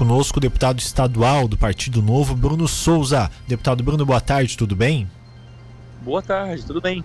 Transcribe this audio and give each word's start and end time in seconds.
conosco 0.00 0.38
o 0.38 0.40
deputado 0.40 0.78
estadual 0.78 1.46
do 1.46 1.58
Partido 1.58 2.00
Novo, 2.00 2.34
Bruno 2.34 2.66
Souza. 2.66 3.30
Deputado 3.46 3.84
Bruno, 3.84 4.06
boa 4.06 4.18
tarde, 4.18 4.56
tudo 4.56 4.74
bem? 4.74 5.06
Boa 6.00 6.22
tarde, 6.22 6.64
tudo 6.64 6.80
bem. 6.80 7.04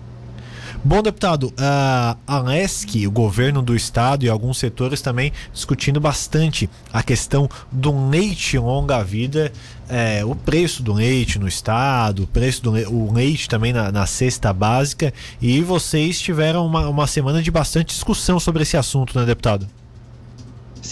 Bom, 0.82 1.02
deputado, 1.02 1.52
a 1.58 2.16
ANESC, 2.26 3.06
o 3.06 3.10
governo 3.10 3.60
do 3.60 3.76
estado 3.76 4.24
e 4.24 4.30
alguns 4.30 4.56
setores 4.56 5.02
também 5.02 5.30
discutindo 5.52 6.00
bastante 6.00 6.70
a 6.90 7.02
questão 7.02 7.50
do 7.70 8.08
leite 8.08 8.56
longa-vida, 8.56 9.52
é, 9.90 10.24
o 10.24 10.34
preço 10.34 10.82
do 10.82 10.94
leite 10.94 11.38
no 11.38 11.46
estado, 11.46 12.22
o 12.22 12.26
preço 12.26 12.62
do 12.62 12.70
leite, 12.70 12.90
o 12.90 13.12
leite 13.12 13.46
também 13.46 13.74
na, 13.74 13.92
na 13.92 14.06
cesta 14.06 14.54
básica. 14.54 15.12
E 15.38 15.60
vocês 15.60 16.18
tiveram 16.18 16.64
uma, 16.64 16.88
uma 16.88 17.06
semana 17.06 17.42
de 17.42 17.50
bastante 17.50 17.88
discussão 17.88 18.40
sobre 18.40 18.62
esse 18.62 18.78
assunto, 18.78 19.18
né, 19.18 19.26
deputado? 19.26 19.68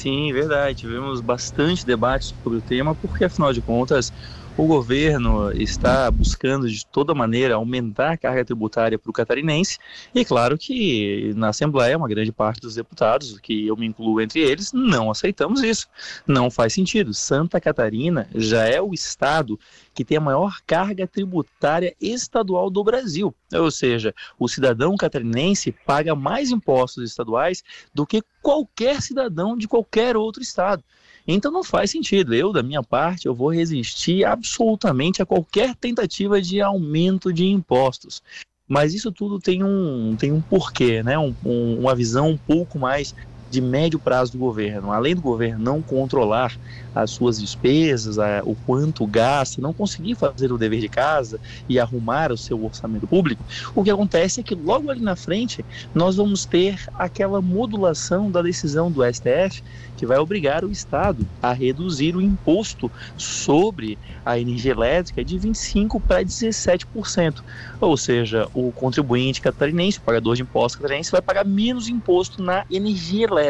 Sim, 0.04 0.32
verdade. 0.34 0.74
Tivemos 0.80 1.22
bastante 1.22 1.86
debate 1.86 2.26
sobre 2.26 2.58
o 2.58 2.62
tema, 2.62 2.94
porque 2.94 3.24
afinal 3.24 3.52
de 3.54 3.62
contas 3.62 4.12
o 4.56 4.66
governo 4.66 5.50
está 5.52 6.08
buscando 6.10 6.68
de 6.70 6.86
toda 6.86 7.14
maneira 7.14 7.56
aumentar 7.56 8.12
a 8.12 8.16
carga 8.16 8.44
tributária 8.44 8.98
para 8.98 9.10
o 9.10 9.12
catarinense, 9.12 9.78
e 10.14 10.24
claro 10.24 10.56
que 10.56 11.32
na 11.34 11.48
Assembleia, 11.48 11.96
uma 11.96 12.08
grande 12.08 12.30
parte 12.30 12.60
dos 12.60 12.76
deputados, 12.76 13.38
que 13.40 13.66
eu 13.66 13.76
me 13.76 13.86
incluo 13.86 14.20
entre 14.20 14.40
eles, 14.40 14.72
não 14.72 15.10
aceitamos 15.10 15.62
isso. 15.62 15.88
Não 16.26 16.50
faz 16.50 16.72
sentido. 16.72 17.12
Santa 17.12 17.60
Catarina 17.60 18.28
já 18.34 18.64
é 18.64 18.80
o 18.80 18.94
estado 18.94 19.58
que 19.92 20.04
tem 20.04 20.18
a 20.18 20.20
maior 20.20 20.58
carga 20.66 21.06
tributária 21.06 21.94
estadual 22.00 22.70
do 22.70 22.84
Brasil. 22.84 23.34
Ou 23.52 23.70
seja, 23.70 24.14
o 24.38 24.48
cidadão 24.48 24.96
catarinense 24.96 25.72
paga 25.72 26.14
mais 26.14 26.50
impostos 26.50 27.08
estaduais 27.08 27.62
do 27.92 28.06
que 28.06 28.22
qualquer 28.40 29.02
cidadão 29.02 29.56
de 29.56 29.66
qualquer 29.66 30.16
outro 30.16 30.42
estado. 30.42 30.82
Então 31.26 31.50
não 31.50 31.64
faz 31.64 31.90
sentido. 31.90 32.34
Eu, 32.34 32.52
da 32.52 32.62
minha 32.62 32.82
parte, 32.82 33.26
eu 33.26 33.34
vou 33.34 33.52
resistir 33.52 34.24
absolutamente 34.24 35.22
a 35.22 35.26
qualquer 35.26 35.74
tentativa 35.74 36.40
de 36.40 36.60
aumento 36.60 37.32
de 37.32 37.46
impostos. 37.46 38.22
Mas 38.68 38.94
isso 38.94 39.12
tudo 39.12 39.38
tem 39.38 39.62
um, 39.62 40.16
tem 40.16 40.32
um 40.32 40.42
porquê, 40.42 41.02
né? 41.02 41.18
Um, 41.18 41.36
um, 41.44 41.80
uma 41.80 41.94
visão 41.94 42.30
um 42.30 42.38
pouco 42.38 42.78
mais 42.78 43.14
de 43.54 43.60
médio 43.60 44.00
prazo 44.00 44.32
do 44.32 44.38
governo. 44.38 44.92
Além 44.92 45.14
do 45.14 45.22
governo 45.22 45.62
não 45.62 45.80
controlar 45.80 46.52
as 46.94 47.10
suas 47.10 47.40
despesas, 47.40 48.18
a, 48.18 48.42
o 48.44 48.56
quanto 48.66 49.06
gasta, 49.06 49.62
não 49.62 49.72
conseguir 49.72 50.16
fazer 50.16 50.52
o 50.52 50.58
dever 50.58 50.80
de 50.80 50.88
casa 50.88 51.40
e 51.68 51.78
arrumar 51.78 52.32
o 52.32 52.36
seu 52.36 52.62
orçamento 52.64 53.06
público, 53.06 53.42
o 53.74 53.84
que 53.84 53.90
acontece 53.90 54.40
é 54.40 54.42
que 54.42 54.54
logo 54.54 54.90
ali 54.90 55.00
na 55.00 55.14
frente 55.14 55.64
nós 55.94 56.16
vamos 56.16 56.44
ter 56.44 56.80
aquela 56.94 57.40
modulação 57.40 58.30
da 58.30 58.42
decisão 58.42 58.90
do 58.90 59.02
STF 59.04 59.62
que 59.96 60.06
vai 60.06 60.18
obrigar 60.18 60.64
o 60.64 60.70
Estado 60.70 61.26
a 61.40 61.52
reduzir 61.52 62.16
o 62.16 62.20
imposto 62.20 62.90
sobre 63.16 63.96
a 64.24 64.38
energia 64.38 64.72
elétrica 64.72 65.24
de 65.24 65.38
25% 65.38 66.00
para 66.00 66.24
17%. 66.24 67.42
Ou 67.80 67.96
seja, 67.96 68.48
o 68.52 68.72
contribuinte 68.72 69.40
catarinense, 69.40 69.98
o 69.98 70.02
pagador 70.02 70.34
de 70.34 70.42
impostos 70.42 70.80
catarinense, 70.80 71.12
vai 71.12 71.22
pagar 71.22 71.44
menos 71.44 71.88
imposto 71.88 72.42
na 72.42 72.64
energia 72.70 73.26
elétrica. 73.26 73.43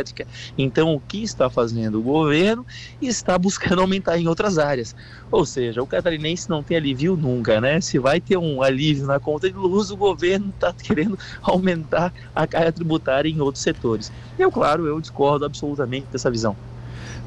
Então, 0.57 0.95
o 0.95 1.01
que 1.01 1.23
está 1.23 1.51
fazendo 1.51 1.99
o 1.99 2.03
governo? 2.03 2.65
Está 3.03 3.35
está 3.35 3.39
buscando 3.39 3.81
aumentar 3.81 4.19
em 4.19 4.29
outras 4.29 4.59
áreas. 4.59 4.95
Ou 5.31 5.45
seja, 5.45 5.83
o 5.83 5.87
catarinense 5.87 6.49
não 6.49 6.63
tem 6.63 6.77
alívio 6.77 7.17
nunca, 7.17 7.61
né? 7.61 7.81
Se 7.81 7.99
vai 7.99 8.21
ter 8.21 8.37
um 8.37 8.63
alívio 8.63 9.07
na 9.07 9.19
conta 9.19 9.51
de 9.51 9.57
luz, 9.57 9.91
o 9.91 9.97
governo 9.97 10.51
está 10.55 10.73
querendo 10.81 11.19
aumentar 11.43 12.13
a 12.35 12.47
carga 12.47 12.73
tributária 12.73 13.29
em 13.29 13.41
outros 13.41 13.63
setores. 13.63 14.13
Eu, 14.39 14.53
claro, 14.53 14.87
eu 14.87 15.01
discordo 15.01 15.45
absolutamente 15.45 16.07
dessa 16.13 16.31
visão. 16.31 16.57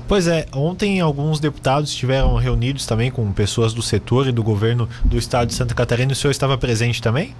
Pois 0.08 0.26
é, 0.28 0.46
ontem 0.54 1.02
alguns 1.02 1.38
deputados 1.40 1.90
estiveram 1.90 2.36
reunidos 2.38 2.86
também 2.86 3.12
com 3.12 3.30
pessoas 3.34 3.74
do 3.74 3.82
setor 3.82 4.28
e 4.28 4.32
do 4.32 4.42
governo 4.42 4.88
do 5.04 5.18
estado 5.18 5.50
de 5.50 5.54
Santa 5.54 5.76
Catarina. 5.76 6.14
O 6.14 6.16
senhor 6.16 6.32
estava 6.32 6.58
presente 6.58 7.02
também? 7.02 7.36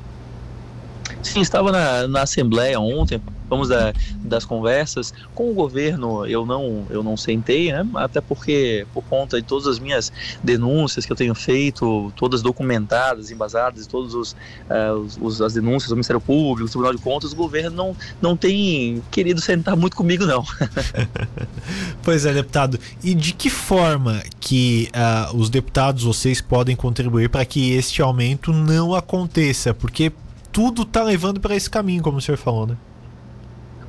Sim, 1.28 1.42
estava 1.42 1.72
na, 1.72 2.08
na 2.08 2.22
Assembleia 2.22 2.80
ontem, 2.80 3.22
vamos 3.50 3.70
da, 3.70 3.94
das 4.22 4.46
conversas 4.46 5.14
com 5.34 5.52
o 5.52 5.54
governo. 5.54 6.26
Eu 6.26 6.46
não, 6.46 6.86
eu 6.90 7.04
não 7.04 7.18
sentei, 7.18 7.72
né? 7.72 7.86
Até 7.96 8.22
porque, 8.22 8.86
por 8.94 9.04
conta 9.04 9.42
de 9.42 9.48
todas 9.48 9.68
as 9.68 9.80
minhas 9.80 10.12
denúncias 10.44 11.06
que 11.06 11.12
eu 11.12 11.16
tenho 11.16 11.36
feito, 11.36 12.12
todas 12.16 12.42
documentadas, 12.42 13.30
embasadas, 13.30 13.88
todas 13.88 14.14
os, 14.14 14.32
uh, 14.34 15.08
os, 15.22 15.42
as 15.42 15.54
denúncias 15.54 15.90
do 15.90 15.96
Ministério 15.96 16.22
Público, 16.22 16.66
do 16.66 16.70
Tribunal 16.70 16.94
de 16.94 17.02
Contas, 17.02 17.34
o 17.34 17.36
governo 17.36 17.76
não, 17.76 17.96
não 18.22 18.38
tem 18.38 19.04
querido 19.12 19.42
sentar 19.42 19.76
muito 19.76 19.96
comigo, 19.96 20.26
não. 20.26 20.46
pois 22.04 22.26
é, 22.26 22.34
deputado. 22.34 22.80
E 23.04 23.14
de 23.14 23.34
que 23.34 23.50
forma 23.50 24.22
que 24.40 24.90
uh, 24.96 25.36
os 25.36 25.50
deputados, 25.50 26.04
vocês, 26.04 26.40
podem 26.40 26.76
contribuir 26.76 27.30
para 27.30 27.44
que 27.46 27.72
este 27.72 28.02
aumento 28.02 28.54
não 28.54 28.96
aconteça? 28.96 29.74
Porque 29.74 30.12
tudo 30.58 30.82
está 30.82 31.04
levando 31.04 31.40
para 31.40 31.56
esse 31.56 31.70
caminho, 31.70 32.02
como 32.02 32.18
o 32.18 32.22
senhor 32.22 32.36
falou, 32.36 32.66
né? 32.66 32.76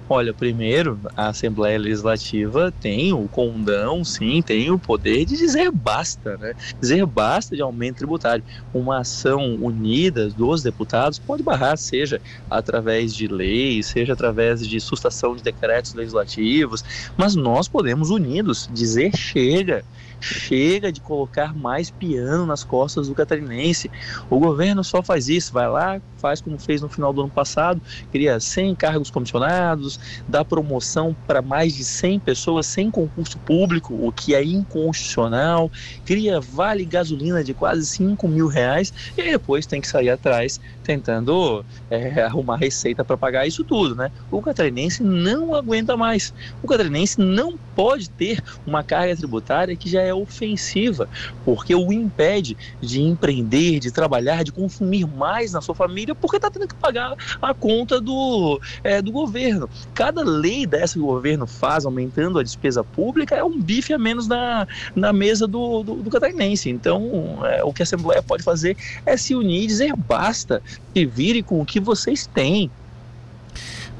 Olha, 0.06 0.34
primeiro, 0.34 1.00
a 1.16 1.28
Assembleia 1.28 1.78
Legislativa 1.78 2.70
tem 2.78 3.10
o 3.10 3.26
condão, 3.26 4.04
sim, 4.04 4.42
tem 4.42 4.70
o 4.70 4.78
poder 4.78 5.24
de 5.24 5.34
dizer 5.34 5.70
basta, 5.70 6.36
né? 6.36 6.52
Dizer 6.78 7.06
basta 7.06 7.56
de 7.56 7.62
aumento 7.62 7.96
tributário. 7.96 8.44
Uma 8.74 8.98
ação 8.98 9.54
unida 9.54 10.28
dos 10.28 10.62
deputados 10.62 11.18
pode 11.18 11.42
barrar, 11.42 11.78
seja 11.78 12.20
através 12.50 13.14
de 13.14 13.26
leis, 13.28 13.86
seja 13.86 14.12
através 14.12 14.66
de 14.66 14.78
sustação 14.78 15.34
de 15.34 15.42
decretos 15.42 15.94
legislativos, 15.94 16.84
mas 17.16 17.34
nós 17.34 17.66
podemos 17.66 18.10
unidos 18.10 18.68
dizer 18.70 19.16
chega 19.16 19.82
Chega 20.20 20.90
de 20.90 21.00
colocar 21.00 21.54
mais 21.54 21.90
piano 21.90 22.44
nas 22.44 22.64
costas 22.64 23.08
do 23.08 23.14
catarinense. 23.14 23.90
O 24.28 24.38
governo 24.38 24.82
só 24.82 25.02
faz 25.02 25.28
isso, 25.28 25.52
vai 25.52 25.68
lá, 25.68 26.00
faz 26.18 26.40
como 26.40 26.58
fez 26.58 26.80
no 26.80 26.88
final 26.88 27.12
do 27.12 27.22
ano 27.22 27.30
passado, 27.30 27.80
cria 28.12 28.38
100 28.38 28.74
cargos 28.74 29.10
comissionados, 29.10 29.98
dá 30.26 30.44
promoção 30.44 31.16
para 31.26 31.40
mais 31.40 31.74
de 31.74 31.84
100 31.84 32.20
pessoas 32.20 32.66
sem 32.66 32.90
concurso 32.90 33.38
público, 33.38 33.94
o 33.94 34.12
que 34.12 34.34
é 34.34 34.42
inconstitucional, 34.42 35.70
cria 36.04 36.40
vale 36.40 36.84
gasolina 36.84 37.42
de 37.42 37.54
quase 37.54 37.86
5 37.86 38.26
mil 38.28 38.46
reais 38.46 38.92
e 39.16 39.22
depois 39.22 39.66
tem 39.66 39.80
que 39.80 39.88
sair 39.88 40.10
atrás 40.10 40.60
tentando 40.82 41.64
é, 41.90 42.22
arrumar 42.24 42.56
receita 42.56 43.04
para 43.04 43.16
pagar 43.16 43.46
isso 43.46 43.62
tudo, 43.62 43.94
né? 43.94 44.10
O 44.30 44.40
catarinense 44.40 45.02
não 45.02 45.54
aguenta 45.54 45.96
mais. 45.96 46.32
O 46.62 46.66
catarinense 46.66 47.20
não 47.20 47.58
pode 47.74 48.08
ter 48.10 48.42
uma 48.66 48.82
carga 48.82 49.14
tributária 49.14 49.76
que 49.76 49.88
já 49.88 50.02
é 50.02 50.12
ofensiva, 50.12 51.08
porque 51.44 51.74
o 51.74 51.92
impede 51.92 52.56
de 52.80 53.00
empreender, 53.02 53.78
de 53.78 53.92
trabalhar, 53.92 54.42
de 54.42 54.50
consumir 54.50 55.06
mais 55.06 55.52
na 55.52 55.60
sua 55.60 55.74
família, 55.74 56.07
porque 56.14 56.36
está 56.36 56.50
tendo 56.50 56.66
que 56.66 56.74
pagar 56.74 57.14
a 57.40 57.54
conta 57.54 58.00
do, 58.00 58.60
é, 58.82 59.00
do 59.00 59.10
governo. 59.10 59.68
Cada 59.94 60.22
lei 60.22 60.66
dessa 60.66 60.94
que 60.94 61.00
o 61.00 61.06
governo 61.06 61.46
faz, 61.46 61.84
aumentando 61.84 62.38
a 62.38 62.42
despesa 62.42 62.82
pública, 62.82 63.34
é 63.34 63.44
um 63.44 63.60
bife 63.60 63.92
a 63.92 63.98
menos 63.98 64.26
na, 64.26 64.66
na 64.94 65.12
mesa 65.12 65.46
do, 65.46 65.82
do, 65.82 65.94
do 65.96 66.10
catarinense. 66.10 66.70
Então, 66.70 67.38
é, 67.44 67.62
o 67.64 67.72
que 67.72 67.82
a 67.82 67.84
Assembleia 67.84 68.22
pode 68.22 68.42
fazer 68.42 68.76
é 69.04 69.16
se 69.16 69.34
unir 69.34 69.64
e 69.64 69.66
dizer 69.66 69.94
basta, 69.96 70.62
se 70.94 71.06
vire 71.06 71.42
com 71.42 71.60
o 71.60 71.66
que 71.66 71.80
vocês 71.80 72.26
têm. 72.26 72.70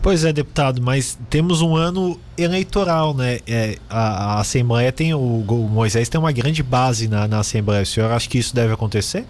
Pois 0.00 0.24
é, 0.24 0.32
deputado, 0.32 0.80
mas 0.80 1.18
temos 1.28 1.60
um 1.60 1.74
ano 1.74 2.18
eleitoral, 2.36 3.12
né? 3.12 3.40
É, 3.46 3.76
a, 3.90 4.34
a, 4.36 4.40
Assembleia 4.40 4.92
tem. 4.92 5.12
O, 5.12 5.18
o, 5.18 5.68
Moisés 5.68 6.08
tem 6.08 6.20
uma 6.20 6.30
grande 6.30 6.62
base 6.62 7.08
na, 7.08 7.26
na 7.26 7.40
Assembleia. 7.40 7.82
O 7.82 7.86
senhor 7.86 8.10
acha 8.12 8.28
que 8.28 8.38
isso 8.38 8.54
deve 8.54 8.72
acontecer? 8.72 9.26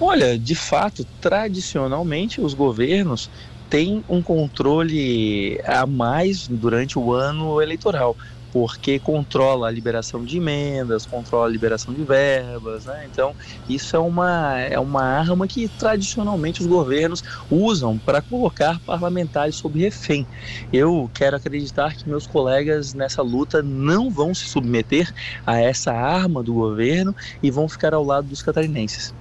Olha, 0.00 0.38
de 0.38 0.54
fato, 0.54 1.04
tradicionalmente 1.20 2.40
os 2.40 2.54
governos 2.54 3.28
têm 3.68 4.04
um 4.08 4.22
controle 4.22 5.58
a 5.64 5.86
mais 5.86 6.46
durante 6.48 6.98
o 6.98 7.12
ano 7.12 7.60
eleitoral 7.60 8.16
porque 8.50 8.98
controla 8.98 9.68
a 9.68 9.70
liberação 9.70 10.24
de 10.24 10.38
emendas, 10.38 11.04
controla 11.04 11.46
a 11.46 11.50
liberação 11.50 11.92
de 11.92 12.02
verbas, 12.02 12.86
né? 12.86 13.04
Então, 13.06 13.36
isso 13.68 13.94
é 13.94 13.98
uma, 13.98 14.58
é 14.58 14.80
uma 14.80 15.02
arma 15.04 15.46
que 15.46 15.68
tradicionalmente 15.68 16.62
os 16.62 16.66
governos 16.66 17.22
usam 17.50 17.98
para 17.98 18.22
colocar 18.22 18.80
parlamentares 18.80 19.56
sob 19.56 19.78
refém. 19.78 20.26
Eu 20.72 21.10
quero 21.12 21.36
acreditar 21.36 21.94
que 21.94 22.08
meus 22.08 22.26
colegas 22.26 22.94
nessa 22.94 23.20
luta 23.20 23.62
não 23.62 24.10
vão 24.10 24.34
se 24.34 24.48
submeter 24.48 25.12
a 25.44 25.60
essa 25.60 25.92
arma 25.92 26.42
do 26.42 26.54
governo 26.54 27.14
e 27.42 27.50
vão 27.50 27.68
ficar 27.68 27.92
ao 27.92 28.02
lado 28.04 28.28
dos 28.28 28.40
catarinenses. 28.40 29.12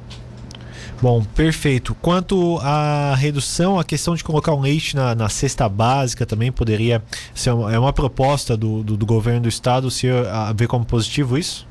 Bom, 1.00 1.24
perfeito. 1.24 1.96
Quanto 2.02 2.58
à 2.60 3.14
redução, 3.14 3.80
a 3.80 3.84
questão 3.84 4.16
de 4.16 4.24
colocar 4.24 4.54
um 4.54 4.62
leite 4.62 4.96
na, 4.96 5.14
na 5.14 5.30
cesta 5.30 5.70
básica 5.70 6.26
também 6.26 6.52
poderia 6.52 7.04
ser 7.36 7.52
uma, 7.52 7.72
é 7.72 7.78
uma 7.78 7.94
proposta 7.94 8.58
do, 8.58 8.84
do, 8.84 8.98
do 8.98 9.06
governo 9.06 9.42
do 9.42 9.50
estado. 9.50 9.86
O 9.86 9.92
senhor 9.92 10.28
a, 10.28 10.52
vê 10.54 10.66
como 10.66 10.84
positivo 10.84 11.38
isso? 11.38 11.68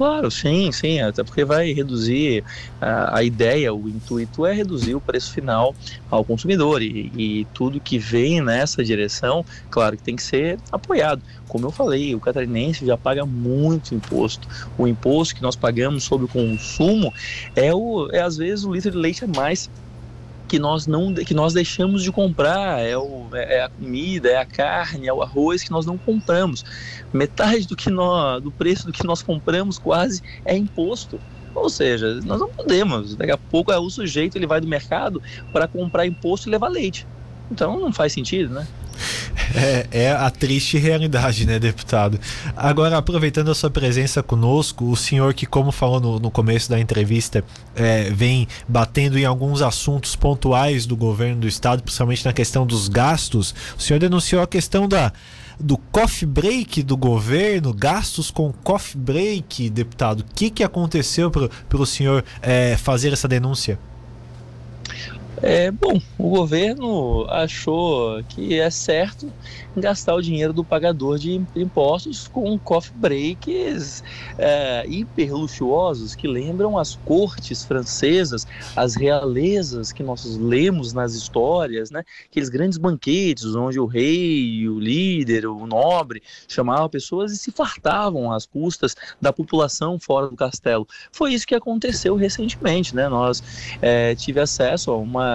Claro, 0.00 0.30
sim, 0.30 0.72
sim, 0.72 0.98
até 0.98 1.22
porque 1.22 1.44
vai 1.44 1.74
reduzir 1.74 2.42
a, 2.80 3.18
a 3.18 3.22
ideia, 3.22 3.70
o 3.74 3.86
intuito 3.86 4.46
é 4.46 4.52
reduzir 4.54 4.94
o 4.94 5.00
preço 5.00 5.30
final 5.30 5.74
ao 6.10 6.24
consumidor 6.24 6.80
e, 6.80 7.12
e, 7.14 7.46
tudo 7.52 7.78
que 7.78 7.98
vem 7.98 8.40
nessa 8.40 8.82
direção, 8.82 9.44
claro 9.68 9.98
que 9.98 10.02
tem 10.02 10.16
que 10.16 10.22
ser 10.22 10.58
apoiado. 10.72 11.20
Como 11.46 11.66
eu 11.66 11.70
falei, 11.70 12.14
o 12.14 12.20
catarinense 12.20 12.86
já 12.86 12.96
paga 12.96 13.26
muito 13.26 13.94
imposto. 13.94 14.48
O 14.78 14.88
imposto 14.88 15.34
que 15.34 15.42
nós 15.42 15.54
pagamos 15.54 16.04
sobre 16.04 16.24
o 16.24 16.28
consumo 16.28 17.12
é, 17.54 17.74
o, 17.74 18.08
é 18.10 18.22
às 18.22 18.38
vezes 18.38 18.64
o 18.64 18.72
litro 18.72 18.92
de 18.92 18.96
leite 18.96 19.26
a 19.26 19.28
mais 19.28 19.68
que 20.50 20.58
nós 20.58 20.84
não 20.84 21.14
que 21.14 21.32
nós 21.32 21.54
deixamos 21.54 22.02
de 22.02 22.10
comprar. 22.10 22.80
É, 22.80 22.96
o, 22.96 23.28
é, 23.32 23.58
é 23.58 23.62
a 23.62 23.68
comida 23.68 24.28
é 24.28 24.36
a 24.36 24.44
carne 24.44 25.06
é 25.06 25.12
o 25.12 25.22
arroz 25.22 25.62
que 25.62 25.70
nós 25.70 25.86
não 25.86 25.96
compramos. 25.96 26.64
Metade 27.12 27.68
do 27.68 27.76
que 27.76 27.88
nós 27.88 28.42
do 28.42 28.50
preço 28.50 28.84
do 28.84 28.92
que 28.92 29.06
nós 29.06 29.22
compramos 29.22 29.78
quase 29.78 30.20
é 30.44 30.56
imposto. 30.56 31.20
Ou 31.54 31.70
seja 31.70 32.20
nós 32.24 32.40
não 32.40 32.48
podemos. 32.48 33.14
Daqui 33.14 33.30
a 33.30 33.38
pouco 33.38 33.70
é 33.70 33.78
o 33.78 33.88
sujeito 33.88 34.36
ele 34.36 34.46
vai 34.46 34.60
do 34.60 34.66
mercado 34.66 35.22
para 35.52 35.68
comprar 35.68 36.04
imposto 36.04 36.48
e 36.48 36.50
levar 36.50 36.68
leite. 36.68 37.06
Então 37.48 37.78
não 37.78 37.92
faz 37.92 38.12
sentido 38.12 38.52
né 38.52 38.66
é, 39.54 39.86
é, 39.90 40.12
a 40.12 40.30
triste 40.30 40.78
realidade, 40.78 41.46
né, 41.46 41.58
deputado? 41.58 42.18
Agora, 42.56 42.98
aproveitando 42.98 43.50
a 43.50 43.54
sua 43.54 43.70
presença 43.70 44.22
conosco, 44.22 44.84
o 44.84 44.96
senhor 44.96 45.34
que, 45.34 45.46
como 45.46 45.72
falou 45.72 46.00
no, 46.00 46.18
no 46.18 46.30
começo 46.30 46.68
da 46.70 46.78
entrevista, 46.78 47.44
é, 47.74 48.10
vem 48.10 48.46
batendo 48.68 49.18
em 49.18 49.24
alguns 49.24 49.62
assuntos 49.62 50.14
pontuais 50.16 50.86
do 50.86 50.96
governo 50.96 51.42
do 51.42 51.48
estado, 51.48 51.82
principalmente 51.82 52.24
na 52.24 52.32
questão 52.32 52.66
dos 52.66 52.88
gastos, 52.88 53.54
o 53.78 53.80
senhor 53.80 53.98
denunciou 53.98 54.42
a 54.42 54.46
questão 54.46 54.88
da 54.88 55.12
do 55.60 55.76
coffee 55.76 56.26
break 56.26 56.82
do 56.82 56.96
governo, 56.96 57.74
gastos 57.74 58.30
com 58.30 58.50
coffee 58.50 58.98
break, 58.98 59.68
deputado. 59.68 60.20
O 60.20 60.24
que, 60.34 60.48
que 60.48 60.64
aconteceu 60.64 61.30
para 61.30 61.50
o 61.72 61.86
senhor 61.86 62.24
é, 62.40 62.76
fazer 62.78 63.12
essa 63.12 63.28
denúncia? 63.28 63.78
É, 65.42 65.70
bom, 65.70 66.00
o 66.18 66.28
governo 66.28 67.26
achou 67.30 68.22
que 68.24 68.58
é 68.60 68.70
certo 68.70 69.32
gastar 69.76 70.14
o 70.14 70.20
dinheiro 70.20 70.52
do 70.52 70.64
pagador 70.64 71.18
de 71.18 71.40
impostos 71.56 72.28
com 72.28 72.58
coffee 72.58 72.92
breaks 72.94 74.04
é, 74.36 74.84
hiper 74.86 75.34
luxuosos 75.34 76.14
que 76.14 76.28
lembram 76.28 76.78
as 76.78 76.96
cortes 76.96 77.64
francesas, 77.64 78.46
as 78.76 78.94
realezas 78.94 79.92
que 79.92 80.02
nós 80.02 80.24
lemos 80.36 80.92
nas 80.92 81.14
histórias, 81.14 81.90
né? 81.90 82.04
aqueles 82.26 82.48
grandes 82.48 82.78
banquetes 82.78 83.54
onde 83.54 83.78
o 83.80 83.86
rei, 83.86 84.68
o 84.68 84.78
líder, 84.78 85.46
o 85.46 85.66
nobre 85.66 86.22
chamavam 86.48 86.88
pessoas 86.88 87.32
e 87.32 87.38
se 87.38 87.50
fartavam 87.50 88.32
às 88.32 88.44
custas 88.44 88.94
da 89.20 89.32
população 89.32 89.98
fora 89.98 90.28
do 90.28 90.36
castelo. 90.36 90.86
Foi 91.12 91.32
isso 91.32 91.46
que 91.46 91.54
aconteceu 91.54 92.14
recentemente. 92.14 92.94
Né? 92.94 93.08
Nós 93.08 93.42
é, 93.80 94.14
tive 94.14 94.40
acesso 94.40 94.90
a 94.90 94.96
uma, 94.96 95.29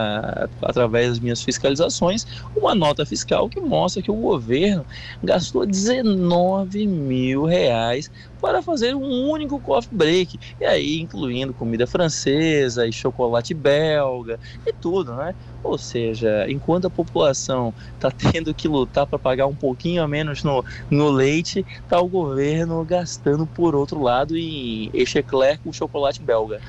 através 0.62 1.10
das 1.10 1.20
minhas 1.20 1.42
fiscalizações, 1.42 2.26
uma 2.56 2.76
nota 2.76 3.06
fiscal 3.06 3.50
que 3.50 3.60
mostra 3.60 4.02
que 4.02 4.12
o 4.12 4.16
governo 4.16 4.86
gastou 5.24 5.66
19 5.66 6.88
mil 6.88 7.46
reais 7.46 8.10
para 8.46 8.62
fazer 8.62 8.96
um 8.96 9.28
único 9.30 9.60
coffee 9.60 9.90
break, 9.92 10.40
e 10.62 10.66
aí 10.66 11.00
incluindo 11.00 11.54
comida 11.54 11.88
francesa 11.88 12.86
e 12.88 12.92
chocolate 12.92 13.56
belga 13.56 14.40
e 14.66 14.72
tudo, 14.72 15.16
né? 15.16 15.34
Ou 15.64 15.80
seja, 15.80 16.46
enquanto 16.48 16.86
a 16.86 16.90
população 16.92 17.74
está 17.96 18.12
tendo 18.12 18.54
que 18.54 18.68
lutar 18.68 19.08
para 19.08 19.18
pagar 19.18 19.48
um 19.48 19.56
pouquinho 19.56 20.04
a 20.04 20.08
menos 20.08 20.44
no, 20.44 20.64
no 20.92 21.10
leite, 21.10 21.66
está 21.82 22.00
o 22.00 22.08
governo 22.08 22.86
gastando 22.86 23.48
por 23.48 23.76
outro 23.76 24.00
lado 24.00 24.38
em 24.38 24.92
echecler 24.94 25.60
com 25.64 25.74
chocolate 25.74 26.22
belga. 26.22 26.62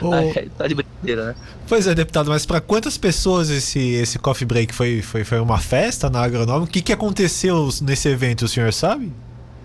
Oh. 0.00 0.10
tá 0.56 0.66
de 0.66 0.74
brincadeira, 1.02 1.26
né? 1.26 1.34
Pois 1.66 1.86
é, 1.86 1.94
deputado, 1.94 2.30
mas 2.30 2.44
para 2.44 2.60
quantas 2.60 2.96
pessoas 2.98 3.50
esse, 3.50 3.78
esse 3.78 4.18
coffee 4.18 4.46
break 4.46 4.74
foi, 4.74 5.02
foi, 5.02 5.24
foi 5.24 5.40
uma 5.40 5.58
festa 5.58 6.10
na 6.10 6.22
agronômica? 6.22 6.70
O 6.70 6.72
que, 6.72 6.82
que 6.82 6.92
aconteceu 6.92 7.68
nesse 7.82 8.08
evento, 8.08 8.44
o 8.44 8.48
senhor 8.48 8.72
sabe? 8.72 9.12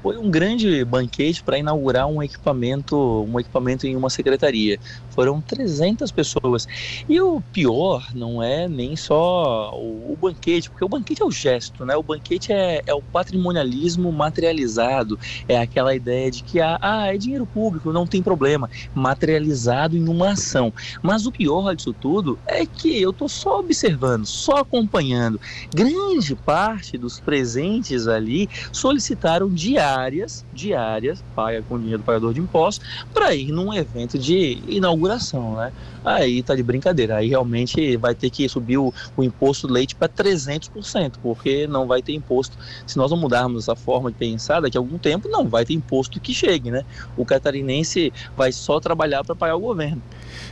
Foi 0.04 0.18
um 0.18 0.30
grande 0.30 0.84
banquete 0.84 1.42
para 1.42 1.58
inaugurar 1.58 2.08
um 2.08 2.22
equipamento, 2.22 2.98
um 2.98 3.40
equipamento 3.40 3.88
em 3.88 3.96
uma 3.96 4.10
secretaria. 4.10 4.78
Foram 5.12 5.40
300 5.40 6.12
pessoas. 6.12 6.68
E 7.08 7.22
o 7.22 7.40
pior 7.54 8.06
não 8.14 8.44
é 8.44 8.68
nem 8.68 8.98
só 8.98 9.72
o, 9.74 10.12
o 10.12 10.18
banquete, 10.22 10.70
porque 10.70 10.84
o 10.84 10.90
banquete 10.90 11.22
é 11.22 11.26
o 11.26 11.32
gesto, 11.32 11.86
né? 11.86 11.96
O 11.96 12.04
banquete 12.04 12.52
é, 12.52 12.82
é, 12.86 12.94
o 12.94 13.02
patrimonialismo 13.02 14.12
materializado, 14.12 15.18
é 15.48 15.58
aquela 15.58 15.96
ideia 15.96 16.30
de 16.30 16.44
que 16.44 16.60
ah, 16.60 16.78
ah, 16.82 17.14
é 17.14 17.18
dinheiro 17.18 17.46
público, 17.46 17.94
não 17.94 18.06
tem 18.06 18.22
problema, 18.22 18.70
materializado 18.94 19.96
em 19.96 20.10
uma 20.10 20.32
ação. 20.32 20.74
Mas 21.02 21.26
o 21.26 21.32
pior 21.32 21.74
disso 21.74 21.94
tudo 21.94 22.38
é 22.46 22.66
que 22.66 23.02
eu 23.02 23.12
estou 23.12 23.30
só 23.30 23.60
observando, 23.60 24.26
só 24.26 24.58
acompanhando. 24.58 25.40
Grande 25.74 26.36
parte 26.36 26.98
dos 26.98 27.22
presentes 27.22 28.06
ali 28.06 28.50
solicitaram 28.74 29.48
diário 29.48 29.93
diárias, 29.94 30.46
diárias, 30.54 31.24
paga 31.36 31.62
com 31.62 31.78
dinheiro 31.78 32.00
do 32.00 32.06
pagador 32.06 32.34
de 32.34 32.40
impostos, 32.40 32.86
para 33.14 33.34
ir 33.36 33.52
num 33.52 33.74
evento 33.74 34.18
de 34.18 34.60
inauguração, 34.68 35.56
né? 35.56 35.72
Aí 36.04 36.42
tá 36.44 36.56
de 36.56 36.64
brincadeira, 36.64 37.18
aí 37.18 37.30
realmente 37.30 37.96
vai 37.98 38.14
ter 38.14 38.30
que 38.30 38.48
subir 38.50 38.78
o, 38.78 38.94
o 39.16 39.24
imposto 39.24 39.68
do 39.68 39.74
leite 39.74 39.96
para 39.96 40.10
300%, 40.10 41.14
porque 41.22 41.68
não 41.68 41.88
vai 41.88 42.02
ter 42.02 42.14
imposto. 42.14 42.58
Se 42.86 42.98
nós 42.98 43.12
não 43.12 43.18
mudarmos 43.18 43.64
essa 43.64 43.76
forma 43.76 44.12
de 44.12 44.18
pensar, 44.18 44.60
daqui 44.60 44.78
a 44.78 44.82
algum 44.82 44.98
tempo 44.98 45.30
não 45.30 45.48
vai 45.48 45.66
ter 45.66 45.74
imposto 45.74 46.20
que 46.20 46.34
chegue, 46.34 46.72
né? 46.72 46.84
O 47.16 47.26
catarinense 47.26 48.12
vai 48.36 48.52
só 48.52 48.80
trabalhar 48.80 49.24
para 49.24 49.36
pagar 49.36 49.56
o 49.56 49.60
governo. 49.60 50.02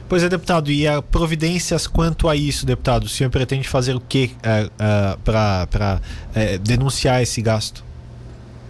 Pois 0.07 0.23
é, 0.23 0.29
deputado, 0.29 0.71
e 0.71 0.87
a 0.87 1.01
providências 1.01 1.87
quanto 1.87 2.29
a 2.29 2.35
isso, 2.35 2.65
deputado? 2.65 3.05
O 3.05 3.09
senhor 3.09 3.29
pretende 3.29 3.67
fazer 3.67 3.95
o 3.95 3.99
que 3.99 4.35
uh, 4.37 4.67
uh, 4.67 5.19
para 5.23 6.01
uh, 6.01 6.59
denunciar 6.59 7.21
esse 7.21 7.41
gasto? 7.41 7.90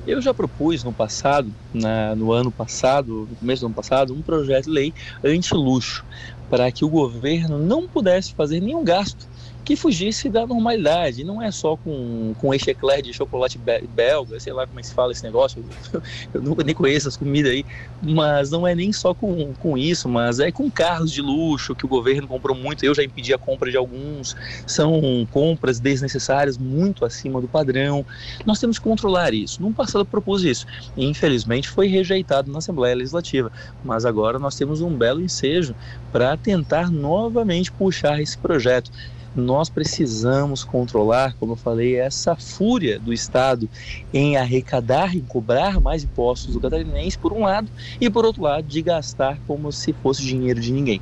Eu 0.06 0.21
já 0.21 0.33
propus 0.33 0.83
no 0.83 0.94
passado, 0.94 1.56
na, 1.74 2.15
no 2.15 2.31
ano 2.31 2.51
passado, 2.51 3.27
no 3.30 3.38
começo 3.38 3.62
do 3.62 3.68
ano 3.68 3.75
passado, 3.75 4.15
um 4.15 4.24
projeto 4.24 4.65
de 4.65 4.71
lei 4.71 4.94
anti-luxo, 5.24 6.03
para 6.50 6.71
que 6.71 6.83
o 6.83 6.89
governo 6.89 7.59
não 7.59 7.88
pudesse 7.88 8.33
fazer 8.33 8.59
nenhum 8.59 8.83
gasto 8.83 9.27
que 9.63 9.75
fugisse 9.75 10.30
da 10.30 10.46
normalidade. 10.46 11.24
Não 11.24 11.42
é 11.42 11.52
só 11.52 11.75
com, 11.75 12.34
com 12.40 12.54
eclair 12.54 13.04
de 13.04 13.13
chocolate 13.13 13.60
belga, 13.90 14.40
sei 14.40 14.54
lá 14.54 14.66
como 14.66 14.80
é 14.80 14.81
que 14.81 14.88
se 14.88 14.94
fala 14.94 15.12
esse 15.12 15.24
negócio, 15.24 15.63
eu 16.34 16.42
nunca 16.42 16.63
nem 16.63 16.74
conheço 16.74 17.08
as 17.08 17.18
comidas 17.18 17.52
aí, 17.52 17.66
mas 18.02 18.50
não 18.50 18.68
é 18.68 18.74
nem 18.74 18.92
só 18.92 19.13
com, 19.13 19.54
com 19.56 19.78
isso, 19.78 20.10
mas 20.10 20.40
é 20.40 20.52
com 20.52 20.69
carros 20.69 21.12
de 21.12 21.22
luxo 21.22 21.75
que 21.75 21.86
o 21.86 21.90
governo 21.90 22.28
comprou 22.28 22.56
muito. 22.56 22.84
Eu 22.84 22.96
já 22.96 23.04
impedi 23.04 23.34
a 23.34 23.38
compra 23.38 23.69
de 23.69 23.78
alguns, 23.78 24.36
são 24.66 25.28
compras 25.31 25.80
desnecessárias, 25.80 26.57
muito 26.57 27.06
acima 27.06 27.40
do 27.40 27.48
padrão. 27.48 28.06
Nós 28.46 28.60
temos 28.60 28.78
que 28.78 28.84
controlar 28.84 29.34
isso. 29.34 29.62
No 29.62 29.74
passado 29.74 30.06
propus 30.06 30.44
isso, 30.44 30.66
e 30.98 31.06
infelizmente 31.06 31.69
foi 31.69 31.88
rejeitado 31.88 32.52
na 32.52 32.57
Assembleia 32.57 32.96
Legislativa, 32.96 33.52
mas 33.83 34.06
agora 34.06 34.40
nós 34.40 34.56
temos 34.56 34.81
um 34.81 34.95
belo 34.95 35.21
ensejo 35.21 35.76
para 36.12 36.35
tentar 36.35 36.90
novamente 36.90 37.71
puxar 37.71 38.21
esse 38.21 38.38
projeto 38.38 38.92
nós 39.35 39.69
precisamos 39.69 40.64
controlar, 40.64 41.35
como 41.40 41.54
eu 41.54 41.56
falei, 41.56 41.95
essa 41.95 42.35
fúria 42.35 43.00
do 43.00 43.14
Estado 43.14 43.69
em 44.14 44.38
arrecadar, 44.38 45.16
em 45.16 45.21
cobrar 45.21 45.80
mais 45.80 46.04
impostos 46.04 46.54
do 46.54 46.59
catarinense, 46.59 47.18
por 47.18 47.31
um 47.33 47.42
lado, 47.42 47.69
e 48.00 48.09
por 48.09 48.26
outro 48.26 48.44
lado, 48.44 48.68
de 48.68 48.81
gastar 48.81 49.40
como 49.47 49.71
se 49.71 49.94
fosse 49.94 50.21
dinheiro 50.21 50.59
de 50.59 50.71
ninguém. 50.71 51.02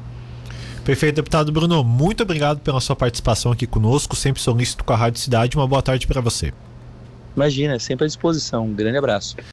Perfeito, 0.84 1.16
deputado 1.16 1.52
Bruno. 1.52 1.84
Muito 1.84 2.24
obrigado 2.24 2.60
pela 2.62 2.80
sua 2.80 2.96
participação 2.96 3.52
aqui 3.52 3.68
conosco, 3.68 4.16
sempre 4.16 4.42
solícito 4.42 4.84
com 4.84 4.94
a 4.94 4.96
Rádio 4.96 5.20
Cidade. 5.20 5.56
Uma 5.56 5.68
boa 5.68 5.82
tarde 5.82 6.08
para 6.08 6.22
você. 6.22 6.54
Imagina, 7.36 7.78
sempre 7.80 8.06
à 8.06 8.08
disposição. 8.08 8.66
Um 8.66 8.74
grande 8.74 8.98
abraço. 8.98 9.36